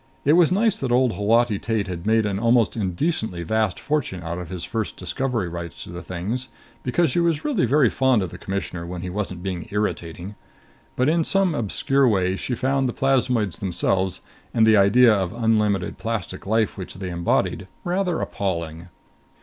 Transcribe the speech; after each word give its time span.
It 0.25 0.33
was 0.33 0.51
nice 0.51 0.79
that 0.79 0.91
old 0.91 1.11
Holati 1.13 1.59
Tate 1.59 1.85
had 1.87 2.07
made 2.07 2.25
an 2.25 2.39
almost 2.39 2.75
indecently 2.75 3.43
vast 3.43 3.79
fortune 3.79 4.23
out 4.23 4.39
of 4.39 4.49
his 4.49 4.63
first 4.63 4.97
discovery 4.97 5.47
rights 5.47 5.83
to 5.83 5.91
the 5.91 6.01
things, 6.01 6.47
because 6.81 7.11
she 7.11 7.19
was 7.19 7.45
really 7.45 7.67
very 7.67 7.87
fond 7.87 8.23
of 8.23 8.31
the 8.31 8.39
Commissioner 8.39 8.83
when 8.83 9.03
he 9.03 9.11
wasn't 9.11 9.43
being 9.43 9.67
irritating. 9.69 10.33
But 10.95 11.07
in 11.07 11.23
some 11.23 11.53
obscure 11.53 12.07
way 12.07 12.35
she 12.35 12.55
found 12.55 12.89
the 12.89 12.93
plasmoids 12.93 13.59
themselves 13.59 14.21
and 14.55 14.65
the 14.65 14.75
idea 14.75 15.13
of 15.13 15.33
unlimited 15.33 15.99
plastic 15.99 16.47
life 16.47 16.79
which 16.79 16.95
they 16.95 17.09
embodied 17.11 17.67
rather 17.83 18.21
appalling. 18.21 18.87